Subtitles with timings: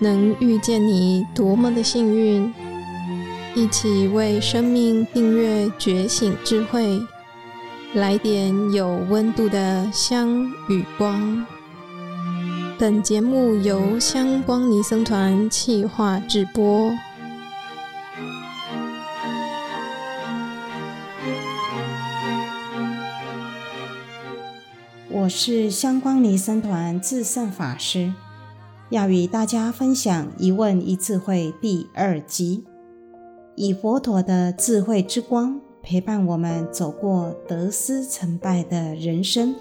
[0.00, 2.54] 能遇见你，多么的幸运！
[3.54, 7.00] 一起为生命订阅觉醒智慧，
[7.94, 11.44] 来点有温度的香与光。
[12.78, 16.92] 本节目由香光尼僧团企划制播。
[25.10, 28.12] 我是香光尼僧团智胜法师。
[28.90, 32.64] 要与大家分享《一问一智慧》第二集，
[33.54, 39.54] 以佛陀的智慧之光陪伴我们走过得失成败的人生。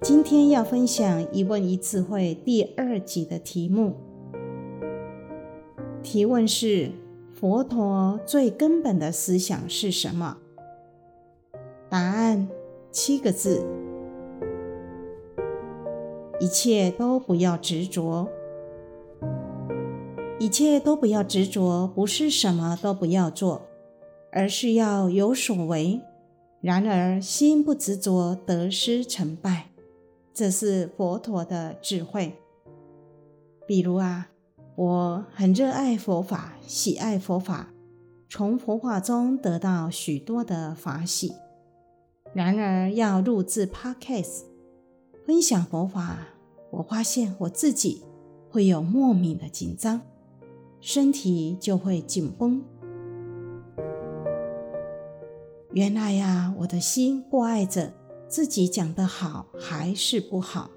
[0.00, 3.94] 今天要分享《一问一智慧》第二集的题目，
[6.02, 6.92] 提问是：
[7.34, 10.38] 佛陀最根本的思想是什么？
[11.90, 12.46] 答案
[12.90, 13.64] 七个字：
[16.38, 18.28] 一切都不要执着。
[20.38, 23.62] 一切都不要执着，不是什么都不要做，
[24.30, 26.00] 而是要有所为。
[26.60, 29.70] 然而心不执着，得失成败，
[30.32, 32.34] 这是佛陀的智慧。
[33.66, 34.28] 比如啊，
[34.76, 37.70] 我很热爱佛法，喜爱佛法，
[38.28, 41.32] 从佛法中得到许多的法喜。
[42.34, 44.42] 然而，要录制 Podcast
[45.26, 46.28] 分享佛法，
[46.70, 48.04] 我发现我自己
[48.50, 50.00] 会有莫名的紧张，
[50.80, 52.62] 身体就会紧绷。
[55.72, 57.92] 原来呀，我的心挂碍着
[58.28, 60.70] 自己讲的好还是不好。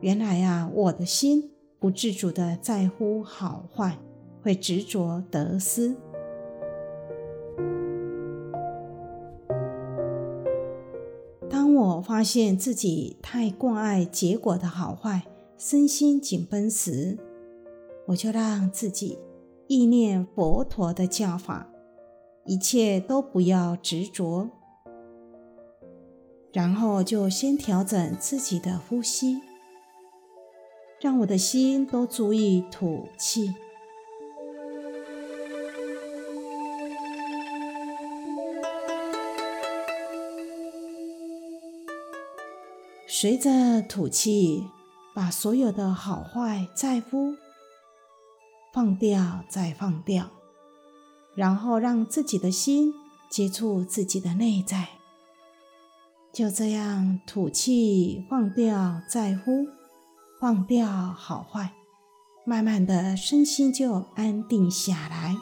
[0.00, 3.98] 原来呀，我的心不自主的在乎好坏，
[4.42, 5.94] 会执着得失。
[12.10, 15.22] 发现自己太挂碍结果的好坏，
[15.56, 17.16] 身心紧绷时，
[18.08, 19.16] 我就让自己
[19.68, 21.70] 意念佛陀的教法，
[22.46, 24.50] 一切都不要执着，
[26.52, 29.40] 然后就先调整自己的呼吸，
[31.00, 33.54] 让我的心都注意吐气。
[43.20, 44.66] 随着吐气，
[45.12, 47.34] 把所有的好坏在乎
[48.72, 50.30] 放掉，再放掉，
[51.34, 52.94] 然后让自己的心
[53.28, 54.88] 接触自己的内在。
[56.32, 59.66] 就这样吐气，放掉在乎，
[60.40, 61.74] 放掉好坏，
[62.46, 65.36] 慢慢的身心就安定下来。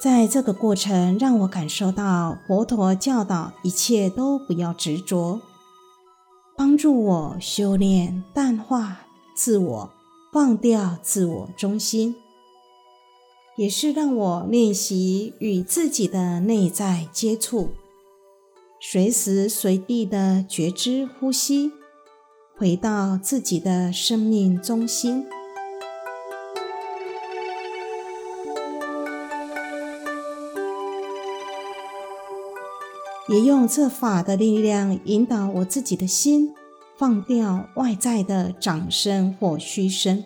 [0.00, 5.40] 在这个过程，让我感受到佛陀教导一切都不要执着，
[6.56, 9.00] 帮助我修炼淡化
[9.34, 9.90] 自我，
[10.32, 12.14] 放掉自我中心，
[13.56, 17.70] 也是让我练习与自己的内在接触，
[18.80, 21.72] 随时随地的觉知呼吸，
[22.56, 25.26] 回到自己的生命中心。
[33.28, 36.54] 也用这法的力量引导我自己的心，
[36.96, 40.24] 放掉外在的掌声或嘘声，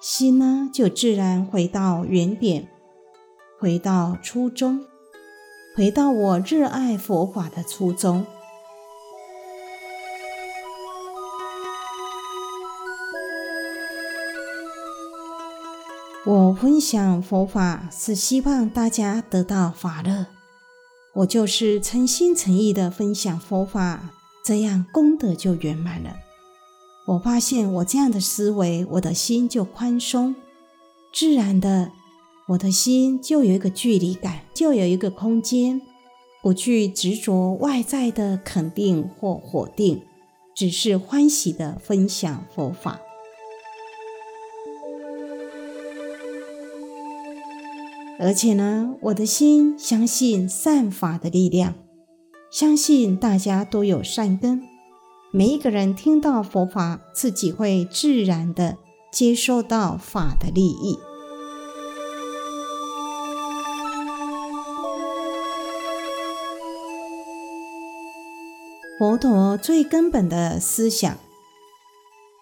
[0.00, 2.68] 心呢就自然回到原点，
[3.60, 4.84] 回到初衷，
[5.76, 8.26] 回到我热爱佛法的初衷。
[16.24, 20.35] 我分享佛法是希望大家得到法乐。
[21.16, 24.10] 我就是诚心诚意的分享佛法，
[24.44, 26.16] 这样功德就圆满了。
[27.06, 30.34] 我发现我这样的思维，我的心就宽松，
[31.14, 31.92] 自然的，
[32.48, 35.80] 我的心就有一个距离感，就有一个空间，
[36.42, 40.02] 不去执着外在的肯定或否定，
[40.54, 43.00] 只是欢喜的分享佛法。
[48.18, 51.74] 而且呢，我的心相信善法的力量，
[52.50, 54.62] 相信大家都有善根，
[55.30, 58.78] 每一个人听到佛法，自己会自然的
[59.12, 60.98] 接受到法的利益。
[68.98, 71.18] 佛陀最根本的思想，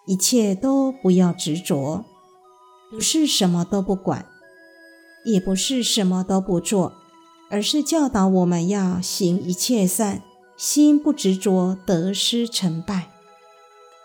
[0.06, 2.04] 一切都不要执着，
[2.92, 4.24] 不是什么都不管，
[5.24, 6.92] 也不是什么都不做，
[7.50, 10.22] 而是教导我们要行一切善，
[10.56, 13.10] 心不执着得失成败，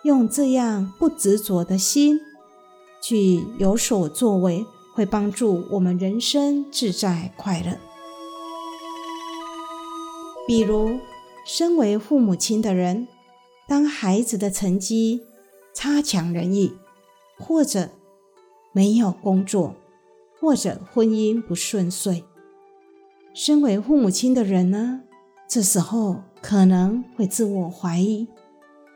[0.04, 2.20] 用这样不执着的心
[3.02, 7.78] 去有所作为，会帮助我们人生自在快乐。
[10.48, 11.00] 比如。
[11.46, 13.08] 身为父母亲的人，
[13.68, 15.24] 当孩子的成绩
[15.74, 16.74] 差强人意，
[17.40, 17.90] 或者
[18.72, 19.74] 没有工作，
[20.40, 22.24] 或者婚姻不顺遂，
[23.34, 25.02] 身为父母亲的人呢，
[25.48, 28.28] 这时候可能会自我怀疑：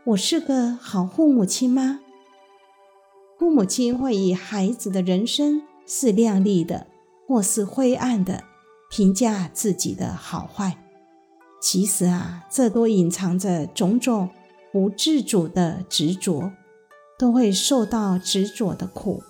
[0.06, 2.00] 我是个好父母亲吗？
[3.38, 6.88] 父母亲会以孩子的人生是亮丽的，
[7.28, 8.46] 或是灰暗的，
[8.89, 10.78] 评价自己的好坏。
[11.62, 14.30] 其实啊，这都隐藏着种种
[14.72, 16.51] 不自主的执着，
[17.19, 19.22] 都会受到执着的苦，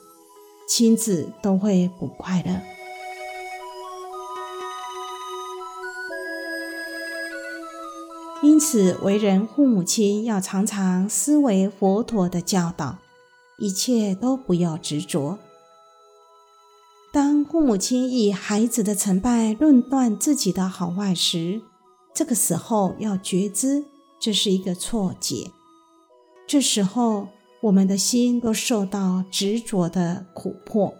[0.67, 2.61] 亲子都会不快乐。
[8.41, 12.97] 因此，为人父母亲要常常思维佛陀的教导，
[13.57, 15.39] 一切都不要执着。
[17.13, 21.61] 当父母亲以孩子的成败论断自己的好坏时，
[22.13, 23.85] 这个时候要觉知，
[24.19, 25.51] 这是一个错觉。
[26.45, 27.29] 这时候，
[27.63, 30.93] 我们的心都受到执着的苦迫。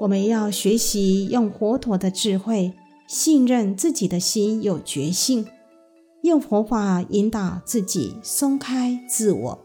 [0.00, 2.72] 我们要学习用佛陀的智慧，
[3.06, 5.46] 信任自己的心有觉性，
[6.22, 9.64] 用佛法引导自己松开自我，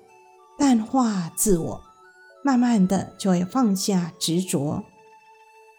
[0.60, 1.82] 淡化自我。
[2.44, 4.84] 慢慢的就会放下执着，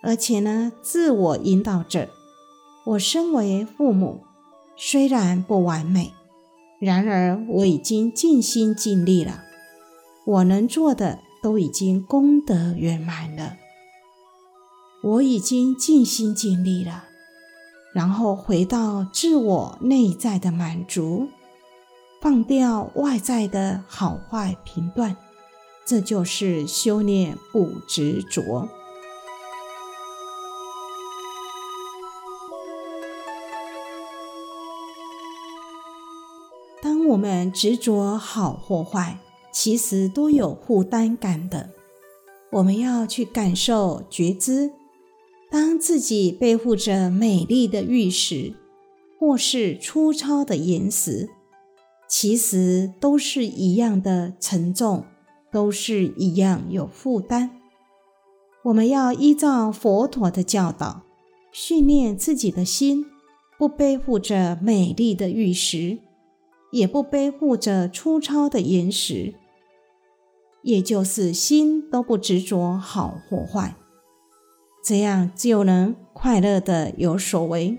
[0.03, 2.09] 而且呢，自我引导着。
[2.89, 4.25] 我身为父母，
[4.75, 6.15] 虽然不完美，
[6.81, 9.45] 然而我已经尽心尽力了。
[10.25, 13.59] 我能做的都已经功德圆满了。
[15.03, 17.05] 我已经尽心尽力了，
[17.93, 21.29] 然后回到自我内在的满足，
[22.23, 25.15] 放掉外在的好坏评断。
[25.85, 28.67] 这就是修炼不执着。
[37.09, 39.19] 我们执着好或坏，
[39.53, 41.71] 其实都有负担感的。
[42.53, 44.73] 我们要去感受觉知，
[45.51, 48.55] 当自己背负着美丽的玉石，
[49.19, 51.29] 或是粗糙的岩石，
[52.09, 55.05] 其实都是一样的沉重。
[55.51, 57.51] 都是一样有负担。
[58.65, 61.05] 我们要依照佛陀的教导，
[61.51, 63.07] 训练自己的心，
[63.59, 66.01] 不背负着美丽的玉石，
[66.71, 69.35] 也不背负着粗糙的岩石，
[70.63, 73.75] 也就是心都不执着好或坏，
[74.85, 77.79] 这样就能快乐的有所为，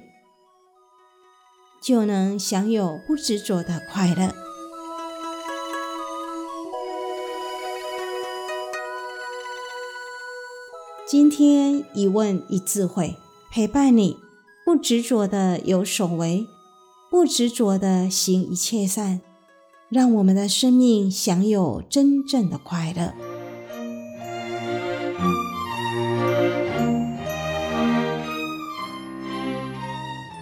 [1.81, 4.33] 就能享有不执着的快乐。
[11.08, 13.15] 今天一问一智慧
[13.51, 14.17] 陪伴你，
[14.63, 16.46] 不执着的有所为，
[17.10, 19.22] 不执着的行一切善，
[19.89, 23.13] 让我们的生命享有真正的快乐。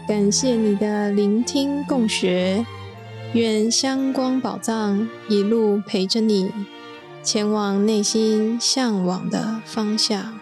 [0.08, 2.66] 感谢你的聆听共学，
[3.34, 6.52] 愿香光宝藏一路陪着你，
[7.24, 10.37] 前往内心向往的方向。